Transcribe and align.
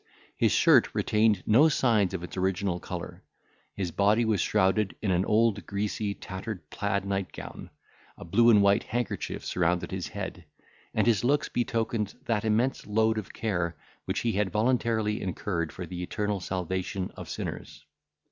His 0.35 0.51
shirt 0.51 0.95
retained 0.95 1.43
no 1.45 1.69
signs 1.69 2.15
of 2.15 2.23
its 2.23 2.35
original 2.35 2.79
colour, 2.79 3.23
his 3.75 3.91
body 3.91 4.25
was 4.25 4.41
shrouded 4.41 4.95
in 4.99 5.11
an 5.11 5.23
old 5.25 5.67
greasy 5.67 6.15
tattered 6.15 6.67
plaid 6.71 7.05
nightgown; 7.05 7.69
a 8.17 8.25
blue 8.25 8.49
and 8.49 8.63
white 8.63 8.81
handkerchief 8.81 9.45
surrounded 9.45 9.91
his 9.91 10.07
head, 10.07 10.45
and 10.95 11.05
his 11.05 11.23
looks 11.23 11.49
betokened 11.49 12.15
that 12.25 12.43
immense 12.45 12.87
load 12.87 13.19
of 13.19 13.31
care 13.31 13.77
which 14.05 14.21
he 14.21 14.31
had 14.31 14.49
voluntarily 14.51 15.21
incurred 15.21 15.71
for 15.71 15.85
the 15.85 16.01
eternal 16.01 16.39
salvation 16.39 17.11
of 17.15 17.29
sinners. 17.29 17.85